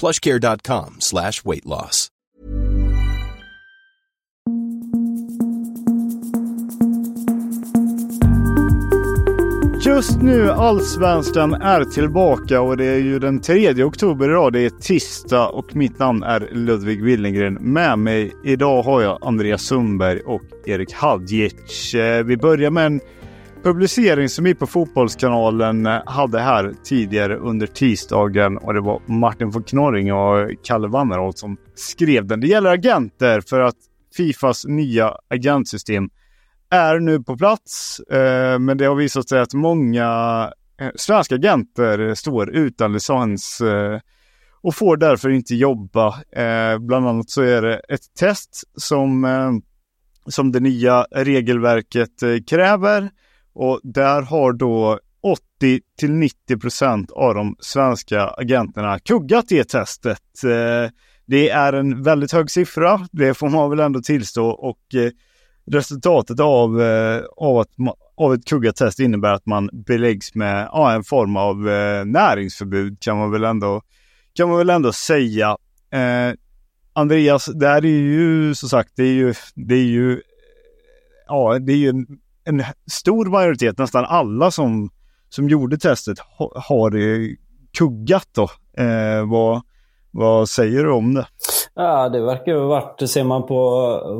plushcare.com 0.00 0.96
slash 1.00 1.44
weight 1.44 1.64
loss. 1.64 2.10
Just 9.86 10.22
nu 10.22 10.50
Allsvenskan 10.50 11.54
är 11.54 11.84
tillbaka 11.84 12.60
och 12.60 12.76
det 12.76 12.84
är 12.84 12.98
ju 12.98 13.18
den 13.18 13.40
3 13.40 13.84
oktober 13.84 14.28
idag. 14.28 14.52
Det 14.52 14.60
är 14.60 14.70
tisdag 14.70 15.48
och 15.48 15.76
mitt 15.76 15.98
namn 15.98 16.22
är 16.22 16.48
Ludvig 16.52 17.02
Willengren. 17.02 17.54
Med 17.54 17.98
mig 17.98 18.32
idag 18.44 18.82
har 18.82 19.02
jag 19.02 19.18
Andreas 19.22 19.62
Sundberg 19.62 20.20
och 20.20 20.42
Erik 20.66 20.92
Hadjic. 20.92 21.94
Eh, 21.94 22.24
vi 22.24 22.36
börjar 22.36 22.70
med 22.70 22.86
en 22.86 23.00
publicering 23.64 24.28
som 24.28 24.44
vi 24.44 24.54
på 24.54 24.66
Fotbollskanalen 24.66 25.86
eh, 25.86 26.02
hade 26.06 26.40
här 26.40 26.74
tidigare 26.84 27.36
under 27.36 27.66
tisdagen 27.66 28.58
och 28.58 28.74
det 28.74 28.80
var 28.80 29.02
Martin 29.06 29.50
von 29.50 29.62
Knorring 29.62 30.12
och 30.12 30.50
Kalle 30.62 30.88
Wannerholt 30.88 31.38
som 31.38 31.56
skrev 31.74 32.26
den. 32.26 32.40
Det 32.40 32.46
gäller 32.46 32.70
agenter 32.70 33.40
för 33.40 33.60
att 33.60 33.76
Fifas 34.16 34.64
nya 34.64 35.16
agentsystem 35.28 36.10
är 36.70 36.98
nu 36.98 37.22
på 37.22 37.36
plats. 37.36 38.00
Eh, 38.00 38.58
men 38.58 38.78
det 38.78 38.84
har 38.84 38.94
visat 38.94 39.28
sig 39.28 39.40
att 39.40 39.54
många 39.54 40.50
eh, 40.80 40.90
svenska 40.96 41.34
agenter 41.34 42.14
står 42.14 42.50
utan 42.50 42.92
licens 42.92 43.62
och 44.62 44.74
får 44.74 44.96
därför 44.96 45.30
inte 45.30 45.54
jobba. 45.54 46.14
Bland 46.80 47.08
annat 47.08 47.30
så 47.30 47.42
är 47.42 47.62
det 47.62 47.80
ett 47.88 48.14
test 48.18 48.64
som, 48.76 49.62
som 50.26 50.52
det 50.52 50.60
nya 50.60 51.06
regelverket 51.10 52.10
kräver. 52.46 53.10
Och 53.54 53.80
där 53.82 54.22
har 54.22 54.52
då 54.52 54.98
80 55.22 55.80
till 55.98 56.12
90 56.12 56.58
procent 56.58 57.10
av 57.10 57.34
de 57.34 57.56
svenska 57.60 58.26
agenterna 58.26 58.98
kuggat 58.98 59.44
det 59.48 59.64
testet. 59.64 60.44
Eh, 60.44 60.90
det 61.26 61.50
är 61.50 61.72
en 61.72 62.02
väldigt 62.02 62.32
hög 62.32 62.50
siffra, 62.50 63.08
det 63.12 63.34
får 63.34 63.48
man 63.48 63.70
väl 63.70 63.80
ändå 63.80 64.00
tillstå 64.00 64.48
och 64.48 64.94
eh, 64.94 65.10
resultatet 65.66 66.40
av, 66.40 66.82
eh, 66.82 67.22
av, 67.36 67.58
att, 67.58 67.68
av 68.16 68.34
ett 68.34 68.44
kuggat 68.44 68.76
test 68.76 69.00
innebär 69.00 69.32
att 69.32 69.46
man 69.46 69.70
beläggs 69.72 70.34
med 70.34 70.68
ja, 70.72 70.92
en 70.92 71.04
form 71.04 71.36
av 71.36 71.56
näringsförbud 72.06 73.00
kan 73.00 73.18
man 73.18 73.30
väl 73.30 73.44
ändå, 73.44 73.82
kan 74.36 74.48
man 74.48 74.58
väl 74.58 74.70
ändå 74.70 74.92
säga. 74.92 75.56
Eh, 75.90 76.34
Andreas, 76.92 77.46
det 77.46 77.68
här 77.68 77.84
är 77.84 77.88
ju 77.88 78.54
som 78.54 78.68
sagt, 78.68 78.92
det 78.96 79.02
är 79.02 79.12
ju, 79.12 79.34
det 79.54 79.74
är 79.74 79.84
ju, 79.84 80.20
ja, 81.26 81.58
det 81.58 81.72
är 81.72 81.76
ju 81.76 81.88
en, 81.88 82.06
en 82.44 82.64
stor 82.92 83.26
majoritet, 83.26 83.78
nästan 83.78 84.04
alla 84.04 84.50
som, 84.50 84.90
som 85.28 85.48
gjorde 85.48 85.78
testet 85.78 86.18
har 86.68 86.90
kuggat 87.78 88.28
då. 88.34 88.42
Eh, 88.82 89.30
vad, 89.30 89.62
vad 90.10 90.48
säger 90.48 90.84
du 90.84 90.92
om 90.92 91.14
det? 91.14 91.26
Ja, 91.74 92.08
det 92.08 92.20
verkar 92.20 92.52
ju 92.52 92.58
ha 92.58 92.66
varit, 92.66 93.10
ser 93.10 93.24
man 93.24 93.46
på 93.46 93.54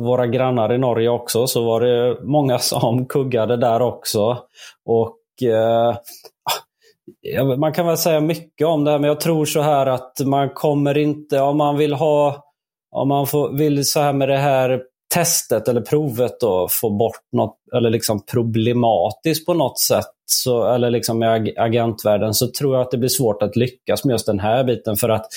våra 0.01 0.27
grannar 0.27 0.73
i 0.73 0.77
Norge 0.77 1.09
också, 1.09 1.47
så 1.47 1.65
var 1.65 1.81
det 1.81 2.17
många 2.23 2.59
som 2.59 3.05
kuggade 3.05 3.57
där 3.57 3.81
också. 3.81 4.37
Och 4.85 5.17
eh, 5.49 5.95
Man 7.57 7.73
kan 7.73 7.85
väl 7.85 7.97
säga 7.97 8.19
mycket 8.19 8.67
om 8.67 8.83
det, 8.83 8.91
här, 8.91 8.99
men 8.99 9.07
jag 9.07 9.19
tror 9.19 9.45
så 9.45 9.61
här 9.61 9.85
att 9.85 10.21
man 10.25 10.49
kommer 10.49 10.97
inte, 10.97 11.41
om 11.41 11.57
man 11.57 11.77
vill 11.77 11.93
ha, 11.93 12.43
om 12.91 13.07
man 13.07 13.27
får, 13.27 13.57
vill 13.57 13.85
så 13.85 13.99
här 13.99 14.13
med 14.13 14.29
det 14.29 14.37
här 14.37 14.81
testet 15.15 15.67
eller 15.67 15.81
provet 15.81 16.39
då 16.39 16.67
få 16.71 16.89
bort 16.89 17.21
något 17.31 17.57
eller 17.75 17.89
liksom 17.89 18.25
problematiskt 18.25 19.45
på 19.45 19.53
något 19.53 19.79
sätt, 19.79 20.11
så, 20.25 20.73
eller 20.73 20.89
liksom 20.89 21.23
i 21.23 21.25
ag- 21.25 21.57
agentvärlden, 21.57 22.33
så 22.33 22.47
tror 22.47 22.75
jag 22.75 22.81
att 22.81 22.91
det 22.91 22.97
blir 22.97 23.09
svårt 23.09 23.41
att 23.41 23.55
lyckas 23.55 24.05
med 24.05 24.13
just 24.13 24.25
den 24.25 24.39
här 24.39 24.63
biten. 24.63 24.95
För 24.95 25.09
att 25.09 25.27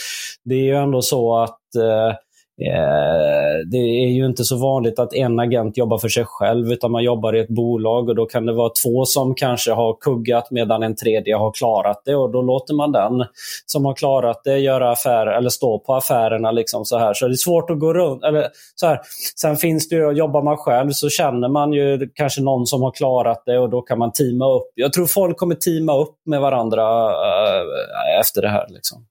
det 0.45 0.55
är 0.55 0.65
ju 0.65 0.77
ändå 0.77 1.03
så 1.03 1.39
att 1.39 1.75
eh, 1.77 2.17
Eh, 2.61 3.69
Det 3.71 3.77
är 3.77 4.09
ju 4.09 4.27
inte 4.27 4.45
så 4.45 4.57
vanligt 4.57 4.99
att 4.99 5.15
en 5.15 5.41
agent 5.41 5.77
jobbar 5.77 5.99
för 5.99 6.09
sig 6.09 6.25
själv, 6.27 6.73
utan 6.73 6.91
man 6.91 7.03
jobbar 7.03 7.37
i 7.37 7.41
ett 7.41 7.49
bolag 7.49 8.09
och 8.09 8.15
då 8.15 8.27
kan 8.27 8.47
det 8.47 8.53
vara 8.53 8.71
två 8.85 9.05
som 9.05 9.35
kanske 9.35 9.73
har 9.73 9.97
kuggat 10.01 10.51
medan 10.51 10.83
en 10.83 10.97
tredje 10.97 11.37
har 11.37 11.53
klarat 11.53 12.03
det 12.05 12.17
och 12.17 12.31
då 12.31 12.43
låter 12.43 12.75
man 12.75 12.93
den 12.93 13.25
som 13.67 13.85
har 13.85 13.95
klarat 13.95 14.41
det 14.45 14.59
göra 14.59 14.91
affärer 14.93 15.33
eller 15.33 15.49
stå 15.51 15.79
på 15.79 15.95
affärerna. 15.95 16.51
Liksom 16.51 16.85
så, 16.85 16.99
här. 16.99 17.15
så 17.15 17.29
det 17.29 17.35
är 17.35 17.37
svårt 17.37 17.71
att 17.71 17.79
gå 17.79 17.95
runt. 17.95 18.25
Eller, 18.25 18.49
så 18.75 18.87
här. 18.87 19.01
Sen 19.41 19.57
finns 19.57 19.89
det 19.89 19.97
ju, 19.97 20.13
jobbar 20.13 20.43
man 20.43 20.57
själv 20.57 20.91
så 20.91 21.09
känner 21.09 21.49
man 21.49 21.73
ju 21.73 22.11
kanske 22.15 22.43
någon 22.43 22.67
som 22.67 22.83
har 22.83 22.91
klarat 22.91 23.43
det 23.47 23.59
och 23.59 23.71
då 23.71 23.83
kan 23.83 23.99
man 23.99 24.13
teama 24.13 24.55
upp. 24.55 24.73
Jag 24.75 24.93
tror 24.93 25.07
folk 25.07 25.37
kommer 25.37 25.55
teama 25.55 25.99
upp 25.99 26.17
med 26.27 26.41
varandra 26.41 27.11
eh, 27.11 28.21
efter 28.21 28.43
det 28.43 28.49
här. 28.49 28.67
Liksom. 28.69 29.05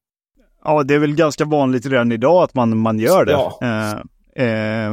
Ja, 0.67 0.83
det 0.83 0.93
är 0.95 0.99
väl 0.99 1.15
ganska 1.15 1.45
vanligt 1.45 1.85
redan 1.85 2.11
idag 2.11 2.43
att 2.43 2.53
man, 2.53 2.77
man 2.77 2.99
gör 2.99 3.25
det. 3.25 3.31
Ja. 3.31 3.59
Eh, 3.61 3.91
eh, 4.47 4.91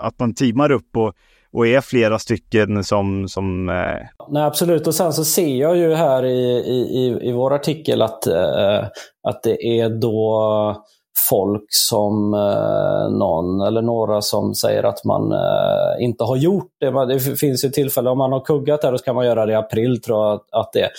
att 0.00 0.18
man 0.18 0.34
teamar 0.34 0.70
upp 0.72 0.96
och, 0.96 1.12
och 1.52 1.66
är 1.66 1.80
flera 1.80 2.18
stycken 2.18 2.84
som... 2.84 3.28
som 3.28 3.68
eh, 3.68 3.74
Nej, 4.30 4.42
absolut. 4.42 4.86
Och 4.86 4.94
sen 4.94 5.12
så 5.12 5.24
ser 5.24 5.56
jag 5.56 5.76
ju 5.76 5.94
här 5.94 6.24
i, 6.24 6.56
i, 6.58 7.18
i- 7.28 7.32
vår 7.32 7.54
artikel 7.54 8.02
att, 8.02 8.26
eh, 8.26 8.84
att 9.28 9.42
det 9.42 9.80
är 9.80 9.88
då 10.00 10.84
folk 11.28 11.64
som 11.68 12.34
eh, 12.34 13.18
någon 13.18 13.60
eller 13.60 13.82
några 13.82 14.22
som 14.22 14.54
säger 14.54 14.82
att 14.82 15.04
man 15.04 15.32
eh, 15.32 16.04
inte 16.04 16.24
har 16.24 16.36
gjort 16.36 16.70
det. 16.80 17.06
Det 17.06 17.20
finns 17.20 17.64
ju 17.64 17.68
tillfällen 17.68 18.12
om 18.12 18.18
man 18.18 18.32
har 18.32 18.40
kuggat 18.40 18.82
där, 18.82 18.92
då 18.92 18.98
ska 18.98 19.12
man 19.12 19.26
göra 19.26 19.46
det 19.46 19.52
i 19.52 19.54
april 19.54 20.02
tror 20.02 20.24
jag 20.24 20.34
att, 20.34 20.46
att 20.52 20.72
det 20.72 20.80
är. 20.80 20.90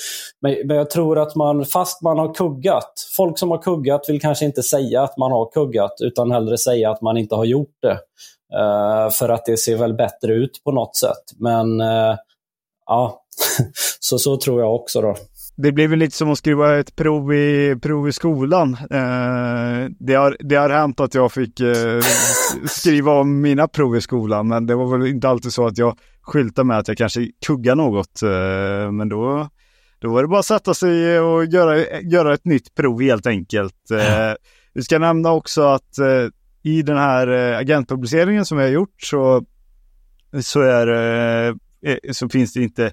Men, 0.41 0.55
men 0.65 0.77
jag 0.77 0.89
tror 0.89 1.19
att 1.19 1.35
man, 1.35 1.65
fast 1.65 2.01
man 2.01 2.19
har 2.19 2.33
kuggat, 2.33 2.93
folk 3.17 3.39
som 3.39 3.51
har 3.51 3.61
kuggat 3.61 4.09
vill 4.09 4.21
kanske 4.21 4.45
inte 4.45 4.63
säga 4.63 5.03
att 5.03 5.17
man 5.17 5.31
har 5.31 5.51
kuggat 5.51 5.93
utan 5.99 6.31
hellre 6.31 6.57
säga 6.57 6.91
att 6.91 7.01
man 7.01 7.17
inte 7.17 7.35
har 7.35 7.45
gjort 7.45 7.75
det. 7.81 7.99
Eh, 8.53 9.09
för 9.09 9.29
att 9.29 9.45
det 9.45 9.57
ser 9.57 9.77
väl 9.77 9.93
bättre 9.93 10.33
ut 10.33 10.63
på 10.63 10.71
något 10.71 10.95
sätt. 10.95 11.23
Men 11.39 11.81
eh, 11.81 12.15
ja, 12.85 13.23
så, 13.99 14.19
så 14.19 14.37
tror 14.37 14.61
jag 14.61 14.75
också 14.75 15.01
då 15.01 15.15
det 15.57 15.71
blir 15.71 15.87
väl 15.87 15.99
lite 15.99 16.15
som 16.15 16.31
att 16.31 16.37
skriva 16.37 16.79
ett 16.79 16.95
prov 16.95 17.33
i, 17.33 17.75
prov 17.81 18.09
i 18.09 18.11
skolan. 18.11 18.73
Eh, 18.73 19.89
det, 19.99 20.13
har, 20.13 20.37
det 20.39 20.55
har 20.55 20.69
hänt 20.69 20.99
att 20.99 21.15
jag 21.15 21.31
fick 21.31 21.59
eh, 21.59 22.01
skriva 22.65 23.11
om 23.11 23.41
mina 23.41 23.67
prov 23.67 23.97
i 23.97 24.01
skolan, 24.01 24.47
men 24.47 24.65
det 24.65 24.75
var 24.75 24.97
väl 24.97 25.07
inte 25.07 25.29
alltid 25.29 25.53
så 25.53 25.67
att 25.67 25.77
jag 25.77 25.97
skyltade 26.21 26.65
med 26.67 26.77
att 26.77 26.87
jag 26.87 26.97
kanske 26.97 27.31
kuggar 27.45 27.75
något. 27.75 28.21
Eh, 28.21 28.91
men 28.91 29.09
då, 29.09 29.49
då 29.99 30.09
var 30.13 30.21
det 30.21 30.27
bara 30.27 30.39
att 30.39 30.45
sätta 30.45 30.73
sig 30.73 31.19
och 31.19 31.45
göra, 31.45 32.01
göra 32.01 32.33
ett 32.33 32.45
nytt 32.45 32.75
prov 32.75 33.01
helt 33.01 33.27
enkelt. 33.27 33.91
Eh, 33.91 34.33
vi 34.73 34.83
ska 34.83 34.99
nämna 34.99 35.31
också 35.31 35.61
att 35.61 35.97
eh, 35.97 36.27
i 36.63 36.81
den 36.81 36.97
här 36.97 37.27
eh, 37.27 37.57
agentpubliceringen 37.57 38.45
som 38.45 38.57
jag 38.57 38.65
har 38.65 38.71
gjort 38.71 39.01
så, 39.01 39.45
så, 40.41 40.61
är, 40.61 41.55
så 42.13 42.29
finns 42.29 42.53
det 42.53 42.63
inte 42.63 42.91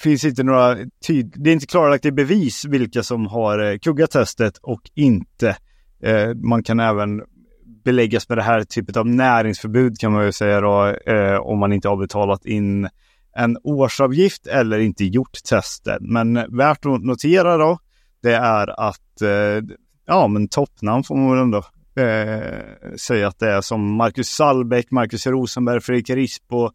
finns 0.00 0.24
inte 0.24 0.42
några 0.42 0.76
tyd- 1.06 1.34
det 1.36 1.50
är 1.50 1.54
inte 1.54 1.66
klarlagt 1.66 2.04
i 2.04 2.12
bevis 2.12 2.64
vilka 2.64 3.02
som 3.02 3.26
har 3.26 3.58
eh, 3.58 3.78
kuggat 3.78 4.10
testet 4.10 4.58
och 4.62 4.80
inte. 4.94 5.56
Eh, 6.02 6.34
man 6.34 6.62
kan 6.62 6.80
även 6.80 7.22
beläggas 7.84 8.28
med 8.28 8.38
det 8.38 8.42
här 8.42 8.64
typet 8.64 8.96
av 8.96 9.06
näringsförbud 9.06 9.98
kan 9.98 10.12
man 10.12 10.24
ju 10.24 10.32
säga 10.32 10.60
då, 10.60 10.86
eh, 10.86 11.36
om 11.36 11.58
man 11.58 11.72
inte 11.72 11.88
har 11.88 11.96
betalat 11.96 12.44
in 12.44 12.88
en 13.36 13.56
årsavgift 13.62 14.46
eller 14.46 14.78
inte 14.78 15.04
gjort 15.04 15.44
testet. 15.44 15.98
Men 16.00 16.34
värt 16.34 16.86
att 16.86 17.02
notera 17.02 17.56
då, 17.56 17.78
det 18.22 18.34
är 18.34 18.88
att 18.88 19.22
eh, 19.22 19.74
ja, 20.06 20.28
men 20.28 20.48
toppnamn 20.48 21.04
får 21.04 21.16
man 21.16 21.30
väl 21.30 21.40
ändå 21.40 21.58
eh, 22.02 22.96
säga 22.96 23.28
att 23.28 23.38
det 23.38 23.50
är 23.50 23.60
som 23.60 23.96
Marcus 23.96 24.28
Salbeck, 24.28 24.90
Marcus 24.90 25.26
Rosenberg, 25.26 25.80
Fredrik 25.80 26.10
Rispo, 26.10 26.70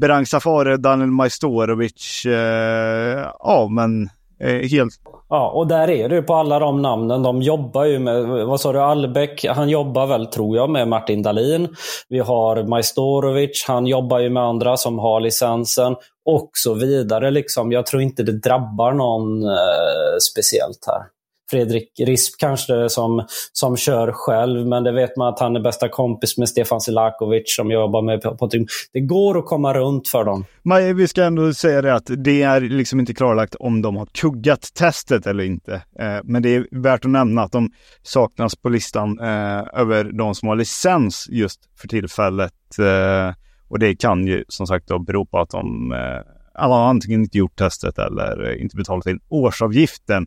Berang 0.00 0.26
Safari, 0.26 0.76
Daniel 0.76 1.10
Majstorovic. 1.10 2.24
Eh, 2.26 3.26
ja, 3.38 3.68
men 3.70 4.10
eh, 4.40 4.68
helt... 4.70 4.94
Ja, 5.28 5.50
och 5.50 5.66
där 5.66 5.90
är 5.90 6.08
du 6.08 6.22
på 6.22 6.34
alla 6.34 6.58
de 6.58 6.82
namnen. 6.82 7.22
De 7.22 7.42
jobbar 7.42 7.84
ju 7.84 7.98
med, 7.98 8.24
vad 8.24 8.60
sa 8.60 8.72
du, 8.72 8.80
Albeck, 8.80 9.46
han 9.48 9.68
jobbar 9.68 10.06
väl 10.06 10.26
tror 10.26 10.56
jag 10.56 10.70
med 10.70 10.88
Martin 10.88 11.22
Dahlin. 11.22 11.68
Vi 12.08 12.18
har 12.18 12.62
Majstorovic, 12.62 13.64
han 13.68 13.86
jobbar 13.86 14.18
ju 14.18 14.30
med 14.30 14.42
andra 14.42 14.76
som 14.76 14.98
har 14.98 15.20
licensen 15.20 15.96
och 16.24 16.50
så 16.52 16.74
vidare. 16.74 17.30
Liksom. 17.30 17.72
Jag 17.72 17.86
tror 17.86 18.02
inte 18.02 18.22
det 18.22 18.40
drabbar 18.40 18.92
någon 18.92 19.42
eh, 19.44 20.16
speciellt 20.30 20.84
här. 20.86 21.17
Fredrik 21.50 21.88
Risp 22.06 22.34
kanske 22.38 22.88
som, 22.88 23.26
som 23.52 23.76
kör 23.76 24.12
själv, 24.12 24.66
men 24.66 24.84
det 24.84 24.92
vet 24.92 25.16
man 25.16 25.28
att 25.28 25.40
han 25.40 25.56
är 25.56 25.60
bästa 25.60 25.88
kompis 25.88 26.38
med 26.38 26.48
Stefan 26.48 26.80
Silakovic 26.80 27.56
som 27.56 27.70
jobbar 27.70 28.02
med 28.02 28.38
på 28.38 28.48
team. 28.48 28.66
Det 28.92 29.00
går 29.00 29.38
att 29.38 29.46
komma 29.46 29.74
runt 29.74 30.08
för 30.08 30.24
dem. 30.24 30.44
Men 30.62 30.96
vi 30.96 31.08
ska 31.08 31.24
ändå 31.24 31.54
säga 31.54 31.82
det 31.82 31.94
att 31.94 32.10
det 32.16 32.42
är 32.42 32.60
liksom 32.60 33.00
inte 33.00 33.14
klarlagt 33.14 33.54
om 33.54 33.82
de 33.82 33.96
har 33.96 34.06
kuggat 34.06 34.74
testet 34.74 35.26
eller 35.26 35.44
inte. 35.44 35.74
Eh, 35.74 36.18
men 36.24 36.42
det 36.42 36.54
är 36.54 36.66
värt 36.70 37.04
att 37.04 37.10
nämna 37.10 37.42
att 37.42 37.52
de 37.52 37.70
saknas 38.02 38.56
på 38.56 38.68
listan 38.68 39.20
eh, 39.20 39.80
över 39.80 40.12
de 40.18 40.34
som 40.34 40.48
har 40.48 40.56
licens 40.56 41.26
just 41.30 41.60
för 41.80 41.88
tillfället. 41.88 42.78
Eh, 42.78 43.34
och 43.68 43.78
det 43.78 43.96
kan 43.96 44.26
ju 44.26 44.44
som 44.48 44.66
sagt 44.66 44.88
då 44.88 44.98
bero 44.98 45.26
på 45.26 45.38
att 45.38 45.50
de 45.50 45.92
eh, 45.92 46.32
alla 46.54 46.74
har 46.74 46.88
antingen 46.88 47.20
inte 47.20 47.38
gjort 47.38 47.56
testet 47.58 47.98
eller 47.98 48.62
inte 48.62 48.76
betalat 48.76 49.06
in 49.06 49.20
årsavgiften. 49.28 50.26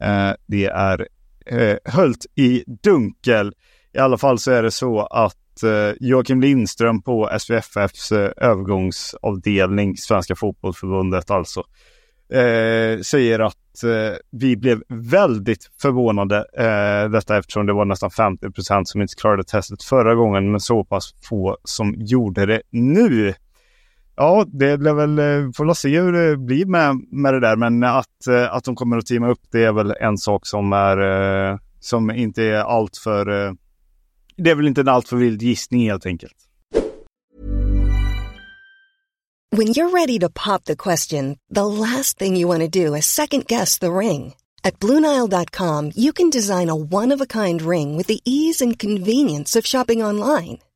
Eh, 0.00 0.32
det 0.46 0.66
är 0.66 1.08
eh, 1.46 1.76
höljt 1.84 2.26
i 2.34 2.64
dunkel. 2.82 3.52
I 3.94 3.98
alla 3.98 4.18
fall 4.18 4.38
så 4.38 4.50
är 4.50 4.62
det 4.62 4.70
så 4.70 5.00
att 5.00 5.62
eh, 5.62 5.96
Joakim 6.00 6.40
Lindström 6.40 7.02
på 7.02 7.30
SVFFs 7.38 8.12
övergångsavdelning, 8.36 9.96
Svenska 9.96 10.36
fotbollförbundet 10.36 11.30
alltså, 11.30 11.64
eh, 12.32 13.00
säger 13.00 13.38
att 13.38 13.84
eh, 13.84 14.16
vi 14.30 14.56
blev 14.56 14.82
väldigt 14.88 15.70
förvånade. 15.82 16.36
Eh, 16.36 17.10
detta 17.10 17.38
eftersom 17.38 17.66
det 17.66 17.72
var 17.72 17.84
nästan 17.84 18.10
50 18.10 18.50
procent 18.50 18.88
som 18.88 19.02
inte 19.02 19.14
klarade 19.14 19.44
testet 19.44 19.82
förra 19.82 20.14
gången, 20.14 20.50
men 20.50 20.60
så 20.60 20.84
pass 20.84 21.14
få 21.28 21.58
som 21.64 21.94
gjorde 21.98 22.46
det 22.46 22.62
nu. 22.70 23.34
Ja, 24.20 24.44
det 24.48 24.78
blir 24.78 24.92
väl, 24.92 25.18
eh, 25.18 25.50
får 25.56 25.64
väl 25.64 25.74
se 25.74 26.00
hur 26.00 26.12
det 26.12 26.36
blir 26.36 26.66
med, 26.66 26.96
med 27.10 27.34
det 27.34 27.40
där. 27.40 27.56
Men 27.56 27.84
att, 27.84 28.26
eh, 28.30 28.54
att 28.54 28.64
de 28.64 28.76
kommer 28.76 28.98
att 28.98 29.06
teama 29.06 29.28
upp 29.28 29.40
det 29.52 29.64
är 29.64 29.72
väl 29.72 29.94
en 30.00 30.18
sak 30.18 30.46
som 30.46 30.72
är 30.72 30.98
eh, 31.50 31.58
som 31.80 32.10
inte 32.10 32.42
är 32.42 32.54
allt 32.54 32.96
för 32.96 33.24
det 34.36 34.50
är 34.50 34.54
väl 34.54 34.66
inte 34.66 34.80
en 34.80 34.88
alltför 34.88 35.16
vild 35.16 35.42
gissning 35.42 35.90
helt 35.90 36.06
enkelt. 36.06 36.34
When 39.56 39.66
you're 39.66 39.90
ready 39.90 40.18
to 40.18 40.28
pop 40.28 40.64
the 40.64 40.76
question, 40.76 41.36
the 41.54 41.64
last 41.64 42.18
thing 42.18 42.36
you 42.36 42.58
want 42.58 42.72
to 42.72 42.86
do 42.86 42.96
is 42.96 43.06
second 43.06 43.46
guess 43.46 43.78
the 43.78 43.86
ring. 43.86 44.34
At 44.62 44.78
BlueNile.com 44.78 45.92
you 45.96 46.12
can 46.12 46.30
design 46.30 46.70
a 46.70 46.74
one-of-a-kind 46.74 47.62
ring 47.62 47.96
with 47.96 48.08
the 48.08 48.18
ease 48.24 48.64
and 48.64 48.78
convenience 48.78 49.58
of 49.58 49.66
shopping 49.66 50.04
online. 50.04 50.58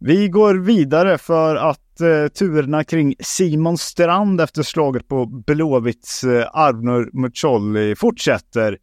Vi 0.00 0.28
går 0.28 0.54
vidare 0.54 1.18
för 1.18 1.56
att 1.56 2.00
eh, 2.00 2.28
turerna 2.28 2.84
kring 2.84 3.14
Simon 3.20 3.78
Strand 3.78 4.40
efter 4.40 4.62
slaget 4.62 5.08
på 5.08 5.26
Blåvitts 5.26 6.24
eh, 6.24 6.48
Arnor 6.52 7.10
Mucolli 7.12 7.96
fortsätter. 7.96 8.78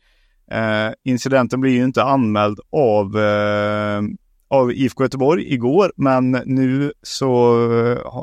Eh, 0.52 0.94
incidenten 1.04 1.62
blir 1.62 1.72
ju 1.72 1.84
inte 1.84 2.04
anmäld 2.04 2.60
av, 2.72 3.20
eh, 3.20 4.02
av 4.48 4.72
IFK 4.72 5.04
Göteborg 5.04 5.54
igår, 5.54 5.92
men 5.96 6.32
nu 6.32 6.94
så 7.02 7.62
eh, 7.82 8.22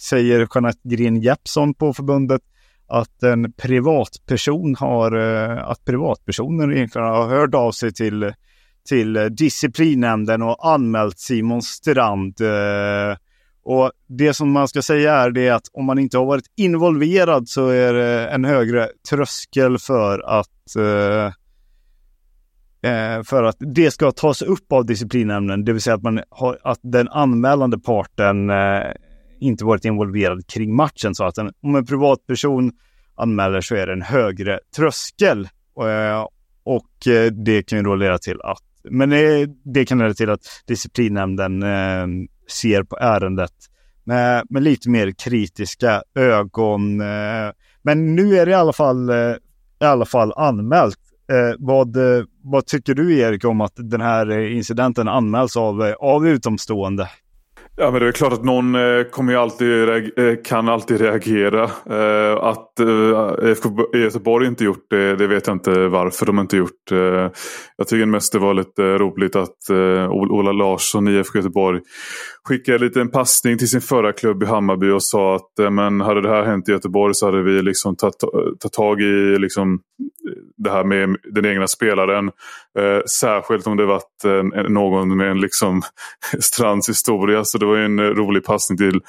säger 0.00 0.48
Jeanette 0.54 0.88
Green 0.88 1.16
Jeppsson 1.16 1.74
på 1.74 1.94
förbundet 1.94 2.42
att 2.86 3.22
en 3.22 3.52
privatperson 3.52 4.74
har, 4.78 5.16
eh, 5.16 5.68
att 5.68 5.84
privatpersoner 5.84 6.72
egentligen 6.72 7.08
har 7.08 7.28
hört 7.28 7.54
av 7.54 7.72
sig 7.72 7.92
till, 7.92 8.32
till 8.84 9.16
eh, 9.16 9.24
disciplinnämnden 9.24 10.42
och 10.42 10.68
anmält 10.72 11.18
Simon 11.18 11.62
Strand. 11.62 12.40
Eh, 12.40 13.16
och 13.62 13.92
det 14.06 14.34
som 14.34 14.50
man 14.50 14.68
ska 14.68 14.82
säga 14.82 15.14
är 15.14 15.30
det 15.30 15.50
att 15.50 15.68
om 15.72 15.84
man 15.84 15.98
inte 15.98 16.18
har 16.18 16.24
varit 16.24 16.46
involverad 16.56 17.48
så 17.48 17.68
är 17.68 17.92
det 17.92 18.28
en 18.28 18.44
högre 18.44 18.88
tröskel 19.10 19.78
för 19.78 20.38
att 20.38 20.76
eh, 20.76 21.32
för 23.24 23.42
att 23.42 23.56
det 23.58 23.90
ska 23.90 24.12
tas 24.12 24.42
upp 24.42 24.72
av 24.72 24.86
disciplinnämnden, 24.86 25.64
det 25.64 25.72
vill 25.72 25.82
säga 25.82 25.94
att, 25.94 26.02
man 26.02 26.20
har, 26.30 26.58
att 26.62 26.78
den 26.82 27.08
anmälande 27.08 27.78
parten 27.78 28.50
inte 29.40 29.64
varit 29.64 29.84
involverad 29.84 30.46
kring 30.46 30.74
matchen. 30.74 31.14
Så 31.14 31.24
att 31.24 31.38
en, 31.38 31.52
om 31.62 31.76
en 31.76 31.86
privatperson 31.86 32.72
anmäler 33.14 33.60
så 33.60 33.74
är 33.74 33.86
det 33.86 33.92
en 33.92 34.02
högre 34.02 34.60
tröskel. 34.76 35.48
Och 36.64 37.08
det 37.32 37.62
kan 37.62 37.78
ju 37.78 37.84
då 37.84 37.94
leda 37.94 38.18
till 38.18 38.40
att, 38.40 38.62
men 38.90 39.10
det, 39.10 39.46
det 39.64 39.84
kan 39.84 39.98
leda 39.98 40.14
till 40.14 40.30
att 40.30 40.62
disciplinnämnden 40.66 41.62
eh, 41.62 42.06
ser 42.50 42.82
på 42.82 42.98
ärendet 42.98 43.52
med, 44.04 44.46
med 44.50 44.62
lite 44.62 44.90
mer 44.90 45.10
kritiska 45.10 46.02
ögon. 46.14 47.00
Eh, 47.00 47.50
men 47.82 48.14
nu 48.14 48.36
är 48.36 48.46
det 48.46 48.52
i 48.52 48.54
alla 48.54 48.72
fall, 48.72 49.10
eh, 49.10 49.34
i 49.80 49.84
alla 49.84 50.04
fall 50.04 50.32
anmält. 50.36 50.98
Eh, 51.32 51.56
vad, 51.58 51.96
vad 52.42 52.66
tycker 52.66 52.94
du 52.94 53.18
Erik 53.18 53.44
om 53.44 53.60
att 53.60 53.72
den 53.76 54.00
här 54.00 54.38
incidenten 54.38 55.08
anmäls 55.08 55.56
av, 55.56 55.82
eh, 55.82 55.94
av 55.94 56.28
utomstående? 56.28 57.08
Ja 57.76 57.90
men 57.90 58.00
det 58.00 58.08
är 58.08 58.12
klart 58.12 58.32
att 58.32 58.44
någon 58.44 58.74
eh, 58.74 59.02
kommer 59.02 59.32
ju 59.32 59.38
alltid 59.38 59.88
eh, 59.88 60.34
kan 60.44 60.68
alltid 60.68 61.00
reagera. 61.00 61.62
Eh, 61.64 62.36
att 62.36 62.80
IFK 63.42 63.70
Göteborg 63.94 64.46
inte 64.46 64.64
gjort 64.64 64.86
det, 64.90 65.16
det 65.16 65.26
vet 65.26 65.46
jag 65.46 65.56
inte 65.56 65.88
varför 65.88 66.26
de 66.26 66.38
inte 66.38 66.56
gjort. 66.56 66.90
Jag 67.76 67.88
tycker 67.88 68.06
mest 68.06 68.32
det 68.32 68.38
var 68.38 68.54
lite 68.54 68.82
roligt 68.82 69.36
att 69.36 69.70
Ola 70.10 70.52
Larsson 70.52 71.08
i 71.08 71.18
IFK 71.18 71.38
Göteborg 71.38 71.80
skickade 72.48 72.78
lite 72.78 73.00
en 73.00 73.10
passning 73.10 73.58
till 73.58 73.68
sin 73.68 73.80
förra 73.80 74.12
klubb 74.12 74.42
i 74.42 74.46
Hammarby 74.46 74.90
och 74.90 75.04
sa 75.04 75.36
att 75.36 75.72
men 75.72 76.00
hade 76.00 76.22
det 76.22 76.28
här 76.28 76.44
hänt 76.44 76.68
i 76.68 76.72
Göteborg 76.72 77.14
så 77.14 77.26
hade 77.26 77.42
vi 77.42 77.62
liksom 77.62 77.96
tagit, 77.96 78.18
tagit 78.60 78.72
tag 78.72 79.00
i 79.00 79.38
liksom 79.38 79.80
det 80.56 80.70
här 80.70 80.84
med 80.84 81.16
den 81.34 81.46
egna 81.46 81.66
spelaren. 81.66 82.30
Särskilt 83.20 83.66
om 83.66 83.76
det 83.76 83.86
varit 83.86 84.24
någon 84.68 85.16
med 85.16 85.30
en 85.30 85.40
liksom 85.40 85.82
Strands 86.40 86.88
historia. 86.88 87.44
Så 87.44 87.58
det 87.64 87.68
var 87.68 87.76
en 87.76 87.98
eh, 87.98 88.04
rolig 88.04 88.44
passning 88.44 88.78
till 88.78 89.00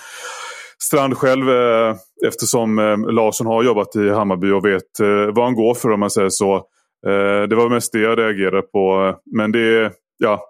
Strand 0.83 1.17
själv 1.17 1.49
eh, 1.49 1.95
eftersom 2.27 2.79
eh, 2.79 2.97
Larsson 2.97 3.47
har 3.47 3.63
jobbat 3.63 3.95
i 3.95 4.09
Hammarby 4.09 4.51
och 4.51 4.65
vet 4.65 4.99
eh, 4.99 5.33
vad 5.35 5.45
han 5.45 5.55
går 5.55 5.73
för 5.73 5.91
om 5.91 5.99
man 5.99 6.11
säger 6.11 6.29
så. 6.29 6.55
Eh, 7.07 7.47
det 7.49 7.55
var 7.55 7.69
mest 7.69 7.93
det 7.93 7.99
jag 7.99 8.19
reagerade 8.19 8.61
på. 8.61 9.15
Men 9.35 9.51
det 9.51 9.91
ja, 10.17 10.43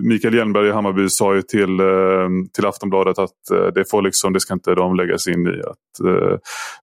Mikael 0.00 0.34
Hjelmberg 0.34 0.68
i 0.68 0.72
Hammarby 0.72 1.08
sa 1.08 1.34
ju 1.34 1.42
till, 1.42 1.80
eh, 1.80 2.28
till 2.54 2.66
Aftonbladet 2.66 3.18
att 3.18 3.74
det, 3.74 3.90
får 3.90 4.02
liksom, 4.02 4.32
det 4.32 4.40
ska 4.40 4.54
inte 4.54 4.74
de 4.74 4.96
lägga 4.96 5.18
sig 5.18 5.32
in 5.32 5.46
i. 5.46 5.60
Att, 5.60 6.08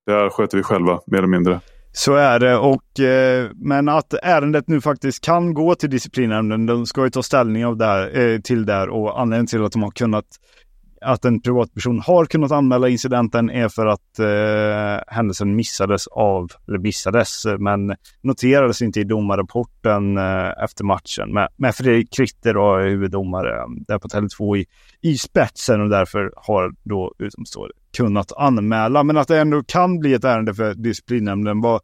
det 0.05 0.11
här 0.11 0.29
sköter 0.29 0.57
vi 0.57 0.63
själva 0.63 0.99
mer 1.07 1.17
eller 1.17 1.27
mindre. 1.27 1.59
Så 1.97 2.13
är 2.13 2.39
det, 2.39 2.57
och, 2.57 2.99
eh, 2.99 3.49
men 3.55 3.89
att 3.89 4.13
ärendet 4.13 4.67
nu 4.67 4.81
faktiskt 4.81 5.23
kan 5.23 5.53
gå 5.53 5.75
till 5.75 5.89
disciplinnämnden. 5.89 6.65
De 6.65 6.85
ska 6.85 7.03
ju 7.03 7.09
ta 7.09 7.23
ställning 7.23 7.65
av 7.65 7.77
där, 7.77 8.19
eh, 8.19 8.39
till 8.39 8.65
där 8.65 8.89
och 8.89 9.21
anledningen 9.21 9.47
till 9.47 9.63
att 9.63 9.71
de 9.71 9.83
har 9.83 9.91
kunnat 9.91 10.25
att 11.05 11.25
en 11.25 11.41
privatperson 11.41 11.99
har 11.99 12.25
kunnat 12.25 12.51
anmäla 12.51 12.89
incidenten 12.89 13.49
är 13.49 13.69
för 13.69 13.85
att 13.85 14.19
eh, 14.19 15.15
händelsen 15.15 15.55
missades 15.55 16.07
av, 16.07 16.51
eller 16.67 16.79
missades, 16.79 17.45
men 17.59 17.95
noterades 18.21 18.81
inte 18.81 18.99
i 18.99 19.03
domarrapporten 19.03 20.17
eh, 20.17 20.63
efter 20.63 20.83
matchen 20.83 21.33
med, 21.33 21.49
med 21.55 21.75
Fredrik 21.75 22.13
Kritter 22.13 22.57
och 22.57 22.81
huvuddomare 22.81 23.65
där 23.87 23.99
på 23.99 24.07
Tele2 24.07 24.57
i, 24.57 24.65
i 25.01 25.17
spetsen 25.17 25.81
och 25.81 25.89
därför 25.89 26.33
har 26.35 26.73
då 26.83 27.13
utomstående 27.19 27.73
kunnat 27.97 28.31
anmäla. 28.37 29.03
Men 29.03 29.17
att 29.17 29.27
det 29.27 29.39
ändå 29.39 29.63
kan 29.63 29.99
bli 29.99 30.13
ett 30.13 30.23
ärende 30.23 30.53
för 30.53 30.73
disciplinnämnden, 30.73 31.61
var, 31.61 31.81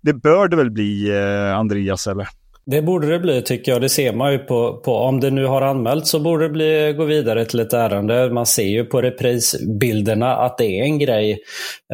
det 0.00 0.12
bör 0.12 0.48
det 0.48 0.56
väl 0.56 0.70
bli, 0.70 1.10
eh, 1.10 1.58
Andreas, 1.58 2.06
eller? 2.06 2.28
Det 2.70 2.82
borde 2.82 3.06
det 3.06 3.18
bli 3.18 3.42
tycker 3.42 3.72
jag. 3.72 3.80
Det 3.80 3.88
ser 3.88 4.12
man 4.12 4.32
ju 4.32 4.38
på, 4.38 4.76
på 4.76 4.94
om 4.94 5.20
det 5.20 5.30
nu 5.30 5.44
har 5.44 5.62
anmälts 5.62 6.10
så 6.10 6.20
borde 6.20 6.44
det 6.44 6.50
bli, 6.50 6.94
gå 6.96 7.04
vidare 7.04 7.44
till 7.44 7.60
ett 7.60 7.72
ärende. 7.72 8.30
Man 8.30 8.46
ser 8.46 8.62
ju 8.68 8.84
på 8.84 9.02
reprisbilderna 9.02 10.36
att 10.36 10.58
det 10.58 10.80
är 10.80 10.82
en 10.82 10.98
grej. 10.98 11.32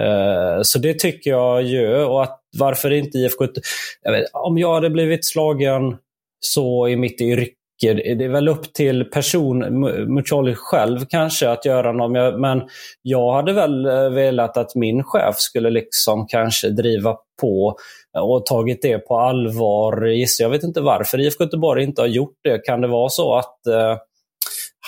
Uh, 0.01 0.63
så 0.63 0.79
det 0.79 0.99
tycker 0.99 1.31
jag 1.31 1.63
ju. 1.63 1.97
Och 1.97 2.23
att 2.23 2.41
varför 2.59 2.91
inte 2.91 3.19
IFK... 3.19 3.47
Jag 4.03 4.13
vet, 4.13 4.25
om 4.33 4.59
jag 4.59 4.75
hade 4.75 4.91
blivit 4.91 5.25
slagen 5.25 5.97
så 6.41 6.89
i 6.89 6.97
mitt 6.97 7.21
yrke 7.21 7.55
det 7.83 8.25
är 8.25 8.29
väl 8.29 8.49
upp 8.49 8.73
till 8.73 9.05
person, 9.05 9.81
Muccioli 10.15 10.55
själv 10.55 11.05
kanske 11.09 11.51
att 11.51 11.65
göra 11.65 11.93
något. 11.93 12.41
Men 12.41 12.63
jag 13.03 13.33
hade 13.33 13.53
väl 13.53 13.87
eh, 13.87 14.11
velat 14.11 14.57
att 14.57 14.75
min 14.75 15.05
chef 15.05 15.37
skulle 15.39 15.71
liksom 15.71 16.27
kanske 16.27 16.69
driva 16.69 17.17
på 17.41 17.77
och 18.21 18.47
tagit 18.47 18.83
det 18.83 18.99
på 18.99 19.19
allvar. 19.19 20.07
Jag 20.39 20.51
vet 20.51 20.63
inte 20.63 20.81
varför 20.81 21.21
IFK 21.21 21.45
Göteborg 21.45 21.85
inte 21.85 22.01
har 22.01 22.09
gjort 22.09 22.39
det. 22.45 22.59
Kan 22.59 22.81
det 22.81 22.89
vara 22.89 23.09
så 23.09 23.35
att 23.35 23.67
eh, 23.67 23.97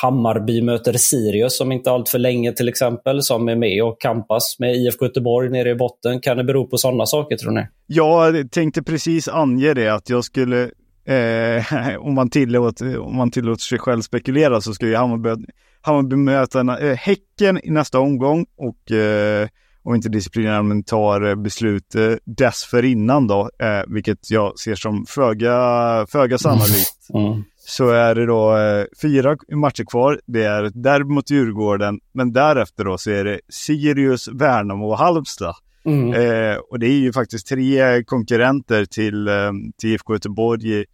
Hammarby 0.02 0.62
möter 0.62 0.92
Sirius 0.92 1.56
som 1.56 1.72
inte 1.72 1.90
allt 1.90 2.08
för 2.08 2.18
länge 2.18 2.52
till 2.52 2.68
exempel, 2.68 3.22
som 3.22 3.48
är 3.48 3.56
med 3.56 3.82
och 3.84 4.00
kampas 4.00 4.56
med 4.58 4.76
IFK 4.76 5.04
Göteborg 5.04 5.50
nere 5.50 5.70
i 5.70 5.74
botten. 5.74 6.20
Kan 6.20 6.36
det 6.36 6.44
bero 6.44 6.66
på 6.66 6.78
sådana 6.78 7.06
saker 7.06 7.36
tror 7.36 7.52
ni? 7.52 7.66
Jag 7.86 8.50
tänkte 8.50 8.82
precis 8.82 9.28
ange 9.28 9.74
det, 9.74 9.88
att 9.88 10.10
jag 10.10 10.24
skulle, 10.24 10.62
eh, 11.06 11.98
om, 12.00 12.14
man 12.14 12.30
tillåter, 12.30 12.98
om 12.98 13.16
man 13.16 13.30
tillåter 13.30 13.62
sig 13.62 13.78
själv 13.78 14.00
spekulera, 14.00 14.60
så 14.60 14.72
ska 14.72 14.86
ju 14.86 14.94
Hammarby, 14.96 15.46
Hammarby 15.80 16.16
möta 16.16 16.60
eh, 16.60 16.96
Häcken 16.96 17.60
i 17.64 17.70
nästa 17.70 17.98
omgång 17.98 18.46
och 18.56 18.92
eh, 18.92 19.48
om 19.86 19.94
inte 19.94 20.08
disciplinnämnden 20.08 20.82
tar 20.82 21.28
eh, 21.28 21.34
beslut 21.34 21.94
eh, 21.94 22.12
dessförinnan 22.24 23.26
då, 23.26 23.50
eh, 23.58 23.82
vilket 23.86 24.30
jag 24.30 24.58
ser 24.58 24.74
som 24.74 25.06
föga, 25.08 26.06
föga 26.08 26.38
sannolikt. 26.38 26.92
Mm. 27.14 27.44
Så 27.56 27.88
är 27.88 28.14
det 28.14 28.26
då 28.26 28.56
eh, 28.56 28.84
fyra 29.02 29.36
matcher 29.52 29.84
kvar. 29.84 30.20
Det 30.26 30.44
är 30.44 30.70
derby 30.82 31.14
mot 31.14 31.30
Djurgården, 31.30 32.00
men 32.12 32.32
därefter 32.32 32.84
då 32.84 32.98
så 32.98 33.10
är 33.10 33.24
det 33.24 33.40
Sirius, 33.48 34.28
Värnamo 34.28 34.88
och 34.88 34.98
Halmstad. 34.98 35.54
Mm. 35.84 36.12
Eh, 36.12 36.56
och 36.56 36.78
det 36.78 36.86
är 36.86 36.98
ju 36.98 37.12
faktiskt 37.12 37.46
tre 37.46 38.04
konkurrenter 38.04 38.84
till, 38.84 39.28
till 39.78 39.90
IFK 39.90 40.12
Göteborg 40.12 40.84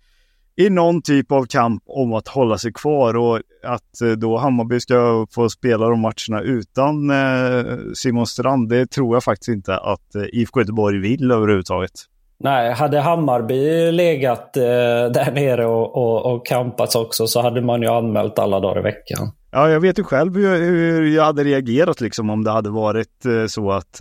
i 0.56 0.70
någon 0.70 1.02
typ 1.02 1.32
av 1.32 1.44
kamp 1.44 1.82
om 1.86 2.12
att 2.12 2.28
hålla 2.28 2.58
sig 2.58 2.72
kvar 2.72 3.16
och 3.16 3.40
att 3.64 4.00
eh, 4.04 4.10
då 4.10 4.36
Hammarby 4.36 4.80
ska 4.80 5.26
få 5.34 5.48
spela 5.48 5.88
de 5.88 6.00
matcherna 6.00 6.42
utan 6.42 7.10
eh, 7.10 7.64
Simon 7.94 8.26
Strand, 8.26 8.68
det 8.68 8.90
tror 8.90 9.16
jag 9.16 9.24
faktiskt 9.24 9.48
inte 9.48 9.76
att 9.76 10.14
eh, 10.14 10.22
IFK 10.32 10.60
Göteborg 10.60 10.98
vill 10.98 11.30
överhuvudtaget. 11.30 11.90
Nej, 12.38 12.72
hade 12.72 13.00
Hammarby 13.00 13.92
legat 13.92 14.56
eh, 14.56 14.62
där 14.62 15.32
nere 15.32 15.66
och, 15.66 15.96
och, 15.96 16.34
och 16.34 16.46
kampats 16.46 16.94
också 16.94 17.26
så 17.26 17.42
hade 17.42 17.60
man 17.60 17.82
ju 17.82 17.88
anmält 17.88 18.38
alla 18.38 18.60
dagar 18.60 18.80
i 18.80 18.82
veckan. 18.82 19.32
Ja, 19.50 19.70
jag 19.70 19.80
vet 19.80 19.98
ju 19.98 20.04
själv 20.04 20.34
hur, 20.36 20.58
hur 20.58 21.16
jag 21.16 21.24
hade 21.24 21.44
reagerat 21.44 22.00
liksom 22.00 22.30
om 22.30 22.44
det 22.44 22.50
hade 22.50 22.70
varit 22.70 23.26
eh, 23.26 23.46
så 23.46 23.72
att 23.72 24.00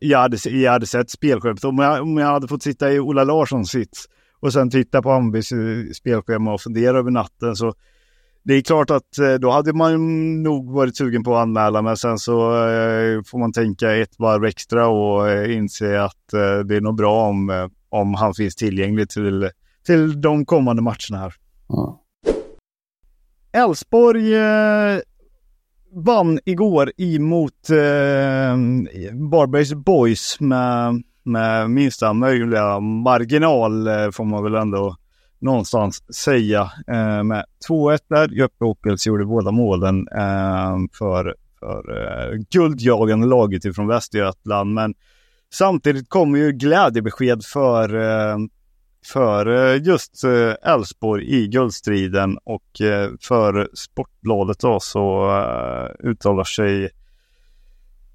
jag, 0.00 0.18
hade, 0.18 0.36
jag 0.50 0.72
hade 0.72 0.86
sett 0.86 1.10
spelschemat. 1.10 1.64
Om 1.64 1.78
jag, 1.78 2.02
om 2.02 2.18
jag 2.18 2.26
hade 2.26 2.48
fått 2.48 2.62
sitta 2.62 2.92
i 2.92 3.00
Ola 3.00 3.24
Larssons 3.24 3.70
sits 3.70 4.06
och 4.42 4.52
sen 4.52 4.70
titta 4.70 5.02
på 5.02 5.10
Hammarbys 5.10 5.52
eh, 5.52 5.92
spelschema 5.94 6.52
och 6.52 6.60
fundera 6.60 6.98
över 6.98 7.10
natten. 7.10 7.56
Så 7.56 7.74
det 8.42 8.54
är 8.54 8.60
klart 8.60 8.90
att 8.90 9.18
eh, 9.18 9.34
då 9.34 9.50
hade 9.50 9.72
man 9.72 10.42
nog 10.42 10.72
varit 10.72 10.96
sugen 10.96 11.24
på 11.24 11.36
att 11.36 11.42
anmäla, 11.42 11.82
men 11.82 11.96
sen 11.96 12.18
så 12.18 12.66
eh, 12.66 13.22
får 13.26 13.38
man 13.38 13.52
tänka 13.52 13.96
ett 13.96 14.18
varv 14.18 14.44
extra 14.44 14.88
och 14.88 15.50
inse 15.50 16.02
att 16.02 16.26
det 16.66 16.76
är 16.76 16.80
nog 16.80 16.96
bra 16.96 17.28
om, 17.28 17.68
om 17.88 18.14
han 18.14 18.34
finns 18.34 18.56
tillgänglig 18.56 19.08
till, 19.08 19.50
till 19.86 20.20
de 20.20 20.44
kommande 20.44 20.82
matcherna 20.82 21.18
här. 21.18 21.34
Elfsborg 23.52 24.34
mm. 24.34 25.00
vann 25.92 26.38
igår 26.44 26.92
emot 26.96 27.70
eh, 27.70 28.56
Varbergs 29.30 29.74
Boys 29.74 30.40
med 30.40 31.02
med 31.24 31.70
minsta 31.70 32.12
möjliga 32.12 32.80
marginal 32.80 33.86
eh, 33.86 34.10
får 34.10 34.24
man 34.24 34.44
väl 34.44 34.54
ändå 34.54 34.96
någonstans 35.38 36.14
säga. 36.14 36.70
Eh, 36.86 37.22
med 37.22 37.44
2-1 37.68 37.98
där, 38.08 38.28
Jeppe 38.28 38.64
Ockels 38.64 39.06
gjorde 39.06 39.24
båda 39.24 39.50
målen 39.50 40.08
eh, 40.08 40.76
för, 40.98 41.34
för 41.60 42.36
guldjagande 42.50 43.26
laget 43.26 43.64
ifrån 43.64 43.86
Västergötland. 43.86 44.74
Men 44.74 44.94
samtidigt 45.54 46.08
kommer 46.08 46.38
ju 46.38 46.52
glädjebesked 46.52 47.44
för, 47.44 47.88
för 49.12 49.74
just 49.74 50.24
Elfsborg 50.62 51.26
i 51.26 51.48
guldstriden 51.48 52.38
och 52.44 52.70
för 53.20 53.68
Sportbladet 53.74 54.58
då 54.58 54.80
så 54.80 55.30
uttalar 56.04 56.44
sig 56.44 56.90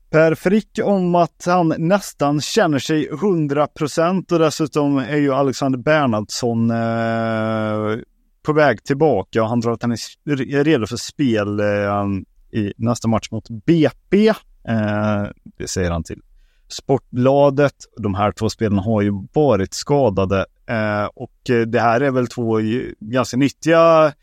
Per 0.10 0.36
Frick 0.36 0.80
om 0.84 1.16
att 1.16 1.44
han 1.46 1.74
nästan 1.78 2.42
känner 2.42 2.80
sig 2.80 3.10
100% 3.10 4.34
och 4.34 4.40
dessutom 4.40 4.98
är 4.98 5.18
ju 5.18 5.34
Alexander 5.34 5.80
Bernhardsson 5.80 6.72
eh, 6.72 8.00
på 8.44 8.54
väg 8.54 8.84
tillbaka 8.84 9.44
och 9.44 9.50
han 9.50 9.62
tror 9.62 9.74
att 9.74 9.82
han 9.82 9.92
är 9.92 10.64
redo 10.64 10.88
för 10.88 10.98
spel 10.98 11.60
eh, 11.60 12.60
i 12.62 12.74
nästa 12.78 13.08
match 13.08 13.32
mot 13.32 13.50
BP. 13.50 14.28
Eh, 14.28 15.26
det 15.58 15.68
säger 15.68 15.92
han 15.92 16.04
till 16.04 16.22
Sportbladet. 16.68 17.76
De 17.98 18.16
här 18.16 18.32
två 18.32 18.50
spelarna 18.50 18.82
har 18.82 19.02
ju 19.02 19.12
varit 19.34 19.74
skadade 19.74 20.46
eh, 20.68 21.06
och 21.16 21.68
det 21.68 21.80
här 21.80 22.02
är 22.02 22.12
väl 22.12 22.28
två 22.28 22.60
ganska 23.00 23.38
nyttiga, 23.38 24.14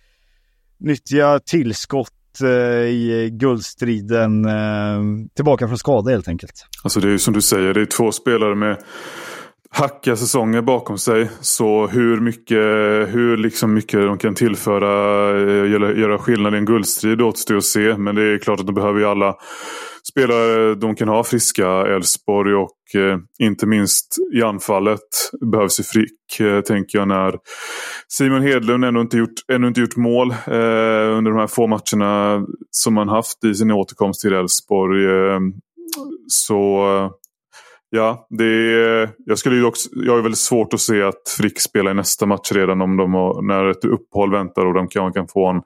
nyttiga 0.79 1.39
tillskott 1.39 2.13
Eh, 2.41 2.49
i 2.89 3.31
guldstriden 3.33 4.45
eh, 4.45 5.27
tillbaka 5.37 5.69
från 5.69 5.79
skada 5.79 6.11
helt 6.11 6.29
enkelt. 6.29 6.67
Alltså 6.83 7.01
det 7.01 7.09
är 7.09 7.13
ju 7.13 7.19
som 7.19 7.35
du 7.35 7.43
säger, 7.43 7.75
det 7.75 7.81
är 7.81 7.87
två 7.87 8.13
spelare 8.13 8.55
med 8.55 8.79
hackiga 9.75 10.17
säsonger 10.17 10.63
bakom 10.63 10.99
sig. 10.99 11.31
Så 11.41 11.87
hur 11.87 12.21
mycket, 12.21 12.59
hur 13.15 13.37
liksom 13.37 13.75
mycket 13.75 14.01
de 14.01 14.19
kan 14.19 14.35
tillföra, 14.35 15.31
eh, 15.41 15.71
göra 16.01 16.19
skillnad 16.19 16.55
i 16.55 16.59
en 16.59 16.65
guldstrid 16.65 17.21
återstår 17.21 17.57
att 17.57 17.65
se. 17.65 17.97
Men 17.97 18.15
det 18.15 18.23
är 18.23 18.39
klart 18.39 18.61
att 18.61 18.67
de 18.67 18.75
behöver 18.75 19.01
ju 19.01 19.07
alla 19.07 19.35
spelare 20.11 20.75
de 20.75 20.95
kan 20.95 21.09
ha 21.09 21.25
friska. 21.25 21.69
Elfsborg 21.69 22.55
och 22.55 23.01
eh, 23.01 23.19
inte 23.39 23.67
minst 23.67 24.17
i 24.35 24.43
anfallet 24.43 25.01
behövs 25.53 25.81
ju 25.81 25.85
Frick. 25.85 26.41
Eh, 26.41 26.61
tänker 26.61 26.99
jag 26.99 27.09
när 27.09 27.35
Simon 28.09 28.43
Hedlund 28.43 28.85
ännu 28.85 29.01
inte 29.01 29.17
gjort, 29.17 29.35
ännu 29.53 29.69
inte 29.69 29.81
gjort 29.81 29.97
mål 29.97 30.31
eh, 30.31 31.17
under 31.17 31.31
de 31.31 31.39
här 31.39 31.47
få 31.47 31.67
matcherna 31.67 32.45
som 32.71 32.97
han 32.97 33.09
haft 33.09 33.45
i 33.45 33.55
sin 33.55 33.71
återkomst 33.71 34.21
till 34.21 34.33
Elfsborg. 34.33 35.05
Eh, 35.05 35.41
så 36.27 36.85
Ja, 37.97 38.27
det 38.31 38.45
är, 38.45 39.11
jag, 39.27 39.39
skulle 39.39 39.57
ju 39.57 39.65
också, 39.65 39.89
jag 39.93 40.13
har 40.13 40.23
väldigt 40.23 40.39
svårt 40.39 40.75
att 40.75 40.81
se 40.81 41.03
att 41.03 41.29
Frick 41.37 41.61
spelar 41.61 41.91
i 41.91 41.95
nästa 41.95 42.27
match 42.27 42.53
redan 42.53 42.81
om 42.81 42.97
de 42.97 43.15
har, 43.15 43.43
när 43.43 43.71
ett 43.71 43.85
uppehåll 43.85 44.33
väntar 44.33 44.67
och 44.67 44.75
de 44.75 44.89
kan, 44.89 45.13
kan 45.13 45.29
få 45.29 45.51
en 45.51 45.63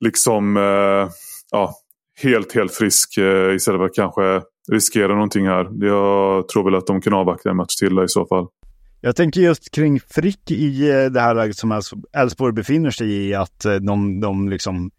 liksom, 0.00 0.56
eh, 0.56 1.08
ja, 1.50 1.74
helt, 2.22 2.54
helt 2.54 2.74
frisk 2.74 3.18
eh, 3.18 3.54
istället 3.54 3.78
för 3.78 3.84
att 3.84 3.94
kanske 3.94 4.42
riskera 4.72 5.14
någonting 5.14 5.46
här. 5.46 5.86
Jag 5.86 6.48
tror 6.48 6.64
väl 6.64 6.74
att 6.74 6.86
de 6.86 7.00
kan 7.00 7.14
avvakta 7.14 7.50
en 7.50 7.56
match 7.56 7.74
till 7.74 7.98
i 7.98 8.08
så 8.08 8.26
fall. 8.26 8.46
Jag 9.00 9.16
tänker 9.16 9.40
just 9.40 9.70
kring 9.74 10.00
Frick 10.00 10.50
i 10.50 10.90
eh, 10.90 11.04
det 11.04 11.20
här 11.20 11.34
läget 11.34 11.56
som 11.56 11.82
Elfsborg 12.12 12.52
befinner 12.52 12.90
sig 12.90 13.12
i, 13.12 13.34
att 13.34 13.64
eh, 13.64 13.74
de, 13.74 14.20
de 14.20 14.48
liksom 14.48 14.90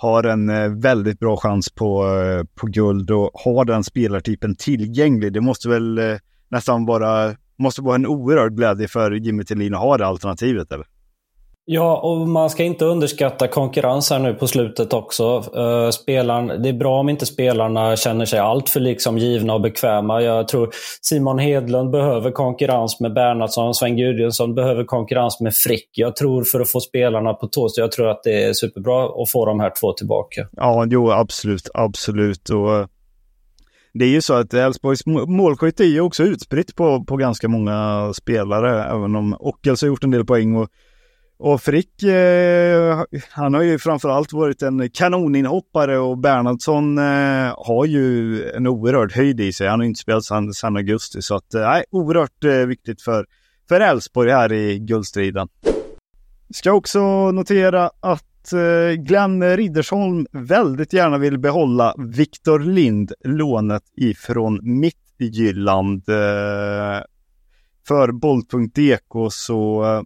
har 0.00 0.24
en 0.24 0.48
eh, 0.48 0.68
väldigt 0.68 1.18
bra 1.18 1.36
chans 1.36 1.70
på, 1.70 2.06
eh, 2.06 2.44
på 2.54 2.66
guld 2.66 3.10
och 3.10 3.30
har 3.34 3.64
den 3.64 3.84
spelartypen 3.84 4.56
tillgänglig. 4.56 5.32
Det 5.32 5.40
måste 5.40 5.68
väl 5.68 5.98
eh, 5.98 6.16
nästan 6.48 6.86
vara, 6.86 7.34
måste 7.58 7.82
vara 7.82 7.94
en 7.94 8.06
oerhörd 8.06 8.56
glädje 8.56 8.88
för 8.88 9.10
Jimmy 9.10 9.44
Tillin 9.44 9.74
att 9.74 9.80
ha 9.80 9.96
det 9.96 10.06
alternativet 10.06 10.72
eller? 10.72 10.86
Ja, 11.70 12.00
och 12.00 12.28
man 12.28 12.50
ska 12.50 12.64
inte 12.64 12.84
underskatta 12.84 13.48
konkurrens 13.48 14.10
här 14.10 14.18
nu 14.18 14.34
på 14.34 14.46
slutet 14.46 14.92
också. 14.92 15.44
Eh, 15.56 15.90
spelaren, 15.90 16.62
det 16.62 16.68
är 16.68 16.72
bra 16.72 17.00
om 17.00 17.08
inte 17.08 17.26
spelarna 17.26 17.96
känner 17.96 18.24
sig 18.24 18.38
alltför 18.38 18.80
liksom 18.80 19.18
givna 19.18 19.54
och 19.54 19.60
bekväma. 19.60 20.22
Jag 20.22 20.48
tror 20.48 20.70
Simon 21.02 21.38
Hedlund 21.38 21.90
behöver 21.90 22.30
konkurrens 22.30 23.00
med 23.00 23.14
Bernhardsson, 23.14 23.74
Sven 23.74 23.96
Gudjonsson 23.96 24.54
behöver 24.54 24.84
konkurrens 24.84 25.40
med 25.40 25.54
Frick. 25.54 25.88
Jag 25.92 26.16
tror 26.16 26.44
för 26.44 26.60
att 26.60 26.70
få 26.70 26.80
spelarna 26.80 27.34
på 27.34 27.46
tå, 27.46 27.68
så 27.68 27.80
jag 27.80 27.92
tror 27.92 28.08
att 28.08 28.22
det 28.22 28.44
är 28.44 28.52
superbra 28.52 29.22
att 29.22 29.30
få 29.30 29.46
de 29.46 29.60
här 29.60 29.72
två 29.80 29.92
tillbaka. 29.92 30.48
Ja, 30.52 30.86
jo 30.88 31.10
absolut, 31.10 31.70
absolut. 31.74 32.50
Och 32.50 32.74
eh, 32.74 32.86
det 33.94 34.04
är 34.04 34.10
ju 34.10 34.20
så 34.20 34.34
att 34.34 34.54
Elfsborgs 34.54 35.06
målskytt 35.06 35.80
är 35.80 35.84
ju 35.84 36.00
också 36.00 36.22
utspritt 36.22 36.76
på, 36.76 37.04
på 37.04 37.16
ganska 37.16 37.48
många 37.48 38.10
spelare, 38.14 38.84
även 38.84 39.16
om 39.16 39.36
Ockels 39.40 39.82
har 39.82 39.88
gjort 39.88 40.04
en 40.04 40.10
del 40.10 40.24
poäng. 40.24 40.56
Och 40.56 40.68
och 41.38 41.62
Frick, 41.62 42.02
eh, 42.02 43.02
han 43.30 43.54
har 43.54 43.62
ju 43.62 43.78
framförallt 43.78 44.32
varit 44.32 44.62
en 44.62 44.90
kanoninhoppare 44.90 45.98
och 45.98 46.18
Bernhardsson 46.18 46.98
eh, 46.98 47.54
har 47.56 47.84
ju 47.84 48.42
en 48.50 48.66
oerhörd 48.66 49.12
höjd 49.12 49.40
i 49.40 49.52
sig. 49.52 49.68
Han 49.68 49.80
har 49.80 49.86
inte 49.86 50.00
spelat 50.00 50.24
sedan, 50.24 50.54
sedan 50.54 50.76
augusti 50.76 51.22
så 51.22 51.36
att, 51.36 51.54
eh, 51.54 51.80
oerhört 51.90 52.44
eh, 52.44 52.52
viktigt 52.52 53.02
för 53.02 53.26
för 53.68 53.80
Elfsborg 53.80 54.30
här 54.30 54.52
i 54.52 54.78
guldstriden. 54.78 55.48
Ska 56.54 56.72
också 56.72 57.30
notera 57.32 57.90
att 58.00 58.52
eh, 58.52 58.94
Glenn 59.02 59.56
Riddersholm 59.56 60.26
väldigt 60.32 60.92
gärna 60.92 61.18
vill 61.18 61.38
behålla 61.38 61.94
Viktor 61.98 62.58
Lind, 62.58 63.12
lånet 63.24 63.82
ifrån 63.96 64.60
Mittjylland. 64.62 66.08
Eh, 66.08 67.02
för 67.88 68.12
Bolt.dk 68.12 69.32
så 69.32 69.84
eh, 69.84 70.02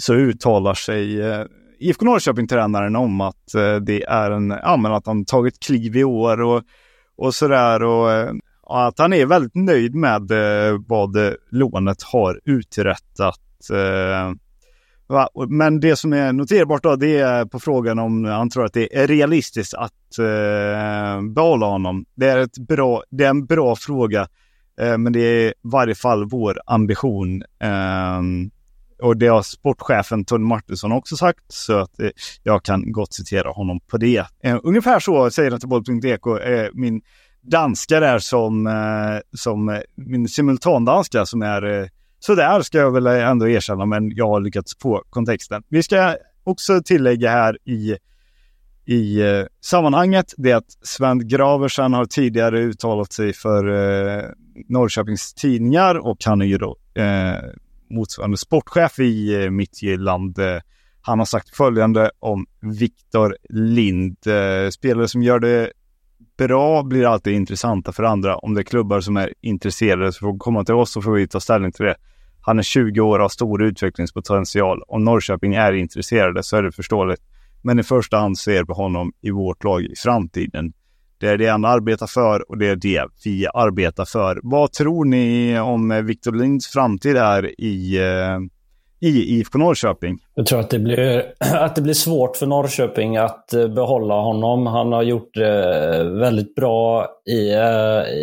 så 0.00 0.14
uttalar 0.14 0.74
sig 0.74 1.20
eh, 1.20 1.44
IFK 1.78 2.04
Norrköping-tränaren 2.04 2.96
om 2.96 3.20
att 3.20 3.54
eh, 3.54 3.76
det 3.76 4.02
är 4.02 4.30
en, 4.30 4.50
ja 4.62 4.76
men 4.76 4.92
att 4.92 5.06
han 5.06 5.24
tagit 5.24 5.60
kliv 5.60 5.96
i 5.96 6.04
år 6.04 6.40
och, 6.40 6.62
och 7.16 7.34
sådär 7.34 7.82
och, 7.82 8.12
eh, 8.12 8.32
att 8.62 8.98
han 8.98 9.12
är 9.12 9.26
väldigt 9.26 9.54
nöjd 9.54 9.94
med 9.94 10.30
eh, 10.30 10.80
vad 10.86 11.16
lånet 11.50 12.02
har 12.02 12.40
uträttat. 12.44 13.70
Eh, 13.72 14.32
men 15.48 15.80
det 15.80 15.96
som 15.96 16.12
är 16.12 16.32
noterbart 16.32 16.82
då, 16.82 16.96
det 16.96 17.18
är 17.18 17.44
på 17.44 17.60
frågan 17.60 17.98
om 17.98 18.24
han 18.24 18.50
tror 18.50 18.64
att 18.64 18.72
det 18.72 18.96
är 18.96 19.06
realistiskt 19.06 19.74
att 19.74 20.18
eh, 20.18 21.22
behålla 21.34 21.66
honom. 21.66 22.04
Det 22.14 22.26
är, 22.26 22.38
ett 22.38 22.58
bra, 22.58 23.02
det 23.10 23.24
är 23.24 23.30
en 23.30 23.46
bra 23.46 23.76
fråga, 23.76 24.28
eh, 24.80 24.98
men 24.98 25.12
det 25.12 25.20
är 25.20 25.48
i 25.48 25.52
varje 25.62 25.94
fall 25.94 26.28
vår 26.28 26.60
ambition. 26.66 27.42
Eh, 27.60 28.20
och 29.02 29.16
det 29.16 29.26
har 29.26 29.42
sportchefen 29.42 30.24
Tony 30.24 30.44
Martinsson 30.44 30.92
också 30.92 31.16
sagt, 31.16 31.44
så 31.48 31.78
att 31.78 32.00
eh, 32.00 32.08
jag 32.42 32.62
kan 32.62 32.92
gott 32.92 33.12
citera 33.12 33.50
honom 33.50 33.80
på 33.80 33.96
det. 33.96 34.26
Eh, 34.42 34.58
ungefär 34.62 35.00
så 35.00 35.30
säger 35.30 35.50
han 35.50 35.60
till 35.60 35.68
Boll.dk, 35.68 36.26
eh, 36.26 36.68
min 36.72 37.00
danska 37.42 38.00
där 38.00 38.18
som, 38.18 38.66
eh, 38.66 39.20
som 39.32 39.68
eh, 39.68 39.80
min 39.94 40.28
simultandanska 40.28 41.26
som 41.26 41.42
är 41.42 41.80
eh, 41.80 41.86
sådär 42.18 42.62
ska 42.62 42.78
jag 42.78 42.90
väl 42.90 43.06
eh, 43.06 43.28
ändå 43.28 43.48
erkänna, 43.48 43.86
men 43.86 44.10
jag 44.10 44.28
har 44.28 44.40
lyckats 44.40 44.76
få 44.82 45.02
kontexten. 45.10 45.62
Vi 45.68 45.82
ska 45.82 46.16
också 46.44 46.82
tillägga 46.82 47.30
här 47.30 47.58
i 47.68 47.96
i 48.86 49.20
eh, 49.20 49.46
sammanhanget 49.64 50.34
det 50.36 50.50
är 50.50 50.56
att 50.56 50.78
Sven 50.82 51.28
Graversen 51.28 51.92
har 51.92 52.04
tidigare 52.04 52.60
uttalat 52.60 53.12
sig 53.12 53.32
för 53.32 53.68
eh, 53.68 54.24
Norrköpings 54.68 55.34
tidningar 55.34 55.94
och 55.94 56.18
han 56.24 56.42
är 56.42 56.46
ju 56.46 56.58
då 56.58 56.76
eh, 56.94 57.34
motsvarande 57.90 58.36
sportchef 58.36 58.98
i 58.98 59.44
eh, 59.44 59.50
Midtjylland. 59.50 60.38
Eh, 60.38 60.60
han 61.02 61.18
har 61.18 61.26
sagt 61.26 61.56
följande 61.56 62.10
om 62.18 62.46
Viktor 62.60 63.36
Lind. 63.48 64.16
Eh, 64.26 64.70
spelare 64.70 65.08
som 65.08 65.22
gör 65.22 65.38
det 65.38 65.72
bra 66.38 66.82
blir 66.82 67.06
alltid 67.06 67.32
intressanta 67.32 67.92
för 67.92 68.02
andra. 68.02 68.36
Om 68.36 68.54
det 68.54 68.60
är 68.60 68.64
klubbar 68.64 69.00
som 69.00 69.16
är 69.16 69.34
intresserade 69.40 70.12
så 70.12 70.18
får 70.18 70.38
komma 70.38 70.64
till 70.64 70.74
oss 70.74 70.92
så 70.92 71.02
får 71.02 71.12
vi 71.12 71.28
ta 71.28 71.40
ställning 71.40 71.72
till 71.72 71.84
det. 71.84 71.96
Han 72.40 72.58
är 72.58 72.62
20 72.62 73.00
år 73.00 73.18
och 73.18 73.22
har 73.22 73.28
stor 73.28 73.62
utvecklingspotential. 73.62 74.82
Om 74.88 75.04
Norrköping 75.04 75.54
är 75.54 75.72
intresserade 75.72 76.42
så 76.42 76.56
är 76.56 76.62
det 76.62 76.72
förståeligt. 76.72 77.22
Men 77.62 77.78
i 77.78 77.82
första 77.82 78.18
hand 78.18 78.38
ser 78.38 78.64
på 78.64 78.72
honom 78.72 79.12
i 79.20 79.30
vårt 79.30 79.64
lag 79.64 79.82
i 79.82 79.94
framtiden. 79.96 80.72
Det 81.20 81.28
är 81.28 81.38
det 81.38 81.46
han 81.46 81.64
arbetar 81.64 82.06
för 82.06 82.50
och 82.50 82.58
det 82.58 82.68
är 82.68 82.76
det 82.76 83.06
vi 83.24 83.46
arbetar 83.54 84.04
för. 84.04 84.40
Vad 84.42 84.72
tror 84.72 85.04
ni 85.04 85.58
om 85.60 85.90
eh, 85.90 86.02
Victor 86.02 86.32
Linds 86.32 86.68
framtid 86.68 87.16
här 87.16 87.60
i, 87.60 87.98
eh, 87.98 89.08
i 89.08 89.38
IFK 89.38 89.58
Norrköping? 89.58 90.18
Jag 90.34 90.46
tror 90.46 90.60
att 90.60 90.70
det, 90.70 90.78
blir, 90.78 91.32
att 91.54 91.76
det 91.76 91.82
blir 91.82 91.94
svårt 91.94 92.36
för 92.36 92.46
Norrköping 92.46 93.16
att 93.16 93.52
eh, 93.52 93.68
behålla 93.68 94.14
honom. 94.14 94.66
Han 94.66 94.92
har 94.92 95.02
gjort 95.02 95.34
det 95.34 96.04
väldigt 96.04 96.54
bra 96.54 97.06
i, 97.26 97.52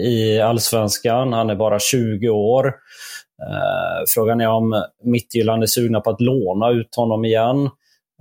i 0.08 0.42
allsvenskan. 0.42 1.34
Han 1.34 1.50
är 1.50 1.56
bara 1.56 1.80
20 1.80 2.30
år. 2.30 2.74
Frågan 4.08 4.42
är 4.42 4.48
om 4.48 4.84
Midtjylland 5.04 5.64
är 5.64 5.68
sugna 5.68 6.02
på 6.02 6.10
att 6.10 6.22
låna 6.22 6.70
ut 6.70 6.96
honom 6.96 7.26
igen. 7.26 7.70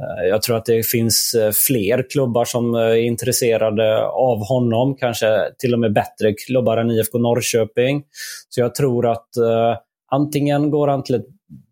Eh, 0.02 0.28
jag 0.28 0.42
tror 0.42 0.56
att 0.56 0.64
det 0.64 0.86
finns 0.86 1.34
eh, 1.34 1.52
fler 1.66 2.10
klubbar 2.10 2.44
som 2.44 2.74
eh, 2.74 2.80
är 2.80 2.96
intresserade 2.96 4.06
av 4.06 4.46
honom, 4.46 4.96
kanske 4.96 5.26
till 5.58 5.72
och 5.72 5.80
med 5.80 5.92
bättre 5.92 6.32
klubbar 6.46 6.76
än 6.76 6.90
IFK 6.90 7.18
Norrköping. 7.18 8.02
Så 8.48 8.60
jag 8.60 8.74
tror 8.74 9.06
att 9.06 9.36
eh, 9.36 9.76
antingen 10.10 10.70
går 10.70 10.88
han 10.88 11.04
till 11.04 11.14
ett 11.14 11.26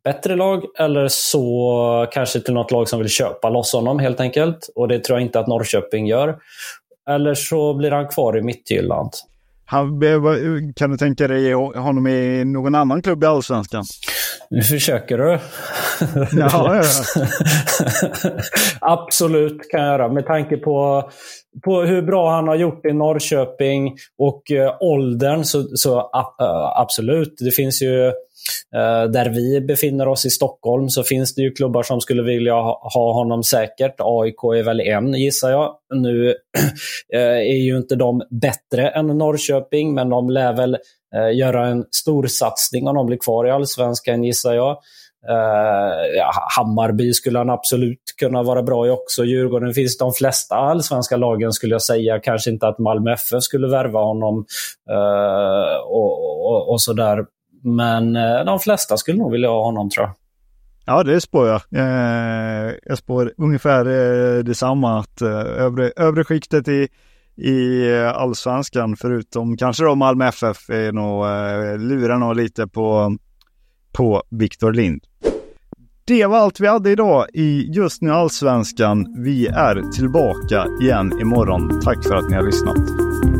bättre 0.04 0.36
lag 0.36 0.62
eller 0.78 1.08
så 1.08 2.06
kanske 2.12 2.40
till 2.40 2.54
något 2.54 2.70
lag 2.70 2.88
som 2.88 2.98
vill 2.98 3.08
köpa 3.08 3.50
loss 3.50 3.72
honom 3.72 3.98
helt 3.98 4.20
enkelt. 4.20 4.70
Och 4.74 4.88
det 4.88 4.98
tror 4.98 5.18
jag 5.18 5.26
inte 5.26 5.40
att 5.40 5.46
Norrköping 5.46 6.06
gör. 6.06 6.36
Eller 7.10 7.34
så 7.34 7.74
blir 7.74 7.90
han 7.90 8.08
kvar 8.08 8.38
i 8.38 8.42
Midtjylland. 8.42 9.10
Han, 9.66 10.00
kan 10.76 10.90
du 10.90 10.96
tänka 10.96 11.28
dig 11.28 11.52
honom 11.52 12.06
i 12.06 12.44
någon 12.44 12.74
annan 12.74 13.02
klubb 13.02 13.24
i 13.24 13.26
Allsvenskan? 13.26 13.84
Nu 14.50 14.62
försöker 14.62 15.18
du. 15.18 15.38
Ja, 16.32 16.82
ja. 16.82 16.82
Absolut 18.80 19.70
kan 19.70 19.80
jag 19.80 19.88
göra. 19.88 20.08
Med 20.12 20.26
tanke 20.26 20.56
på, 20.56 21.08
på 21.64 21.82
hur 21.82 22.02
bra 22.02 22.30
han 22.30 22.48
har 22.48 22.54
gjort 22.54 22.86
i 22.86 22.92
Norrköping 22.92 23.96
och 24.18 24.42
uh, 24.50 24.76
åldern 24.80 25.44
så, 25.44 25.62
så 25.74 25.98
uh, 25.98 26.80
absolut. 26.80 27.34
Det 27.38 27.50
finns 27.50 27.82
ju 27.82 28.12
Uh, 28.76 29.10
där 29.10 29.30
vi 29.30 29.60
befinner 29.60 30.08
oss 30.08 30.26
i 30.26 30.30
Stockholm 30.30 30.88
så 30.88 31.02
finns 31.02 31.34
det 31.34 31.42
ju 31.42 31.50
klubbar 31.50 31.82
som 31.82 32.00
skulle 32.00 32.22
vilja 32.22 32.52
ha, 32.52 32.90
ha 32.94 33.12
honom 33.12 33.42
säkert. 33.42 33.94
AIK 33.98 34.44
är 34.58 34.62
väl 34.62 34.80
en 34.80 35.14
gissar 35.14 35.50
jag. 35.50 35.76
Nu 35.94 36.28
uh, 36.28 36.34
är 37.18 37.64
ju 37.64 37.76
inte 37.76 37.96
de 37.96 38.22
bättre 38.30 38.88
än 38.88 39.06
Norrköping 39.06 39.94
men 39.94 40.08
de 40.08 40.30
lär 40.30 40.52
väl 40.52 40.76
Eh, 41.14 41.36
göra 41.36 41.66
en 41.66 41.84
stor 41.90 42.26
satsning 42.26 42.88
om 42.88 42.94
de 42.94 43.06
blir 43.06 43.18
kvar 43.18 43.46
i 43.46 43.50
Allsvenskan 43.50 44.24
gissar 44.24 44.54
jag. 44.54 44.70
Eh, 45.28 46.16
ja, 46.16 46.32
Hammarby 46.56 47.12
skulle 47.12 47.38
han 47.38 47.50
absolut 47.50 48.00
kunna 48.18 48.42
vara 48.42 48.62
bra 48.62 48.86
i 48.86 48.90
också. 48.90 49.24
Djurgården 49.24 49.74
finns 49.74 49.98
de 49.98 50.12
flesta 50.12 50.54
allsvenska 50.54 51.16
lagen 51.16 51.52
skulle 51.52 51.74
jag 51.74 51.82
säga. 51.82 52.20
Kanske 52.20 52.50
inte 52.50 52.68
att 52.68 52.78
Malmö 52.78 53.12
FF 53.12 53.42
skulle 53.42 53.68
värva 53.68 54.00
honom 54.00 54.44
eh, 54.90 55.76
och, 55.86 56.46
och, 56.46 56.70
och 56.70 56.80
sådär 56.80 57.24
men 57.66 58.16
uh, 58.16 58.44
de 58.44 58.60
flesta 58.60 58.96
skulle 58.96 59.18
nog 59.18 59.32
vilja 59.32 59.48
ha 59.48 59.64
honom 59.64 59.90
tror 59.90 60.06
jag. 60.06 60.14
Ja, 60.86 61.02
det 61.02 61.20
spår 61.20 61.48
jag. 61.48 61.60
Jag 62.84 62.98
spår 62.98 63.32
ungefär 63.38 63.84
detsamma. 64.42 64.98
Att 64.98 65.22
övre, 65.22 65.92
övre 65.96 66.24
skiktet 66.24 66.68
i, 66.68 66.88
i 67.36 67.90
eh, 67.90 68.08
allsvenskan, 68.08 68.96
förutom 68.96 69.56
kanske 69.56 69.84
då 69.84 69.94
Malmö 69.94 70.28
FF, 70.28 70.70
är 70.70 70.92
nog, 70.92 71.24
eh, 71.24 71.78
lurar 71.78 72.18
nog 72.18 72.36
lite 72.36 72.66
på, 72.66 73.16
på 73.92 74.22
Viktor 74.30 74.72
Lind. 74.72 75.00
Det 76.06 76.26
var 76.26 76.38
allt 76.38 76.60
vi 76.60 76.66
hade 76.66 76.90
idag 76.90 77.26
i 77.34 77.70
Just 77.72 78.02
nu 78.02 78.10
Allsvenskan. 78.10 79.22
Vi 79.24 79.46
är 79.46 79.92
tillbaka 79.92 80.66
igen 80.82 81.20
imorgon. 81.20 81.80
Tack 81.80 82.04
för 82.04 82.16
att 82.16 82.30
ni 82.30 82.36
har 82.36 82.42
lyssnat. 82.42 83.33